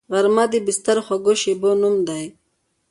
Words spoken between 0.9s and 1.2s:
د